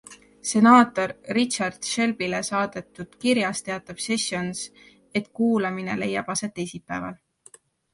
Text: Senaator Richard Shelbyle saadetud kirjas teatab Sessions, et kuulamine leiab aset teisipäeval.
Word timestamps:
Senaator 0.51 1.11
Richard 1.39 1.89
Shelbyle 1.91 2.41
saadetud 2.49 3.13
kirjas 3.27 3.63
teatab 3.71 4.03
Sessions, 4.09 4.67
et 5.23 5.33
kuulamine 5.41 6.03
leiab 6.05 6.39
aset 6.39 6.61
teisipäeval. 6.61 7.27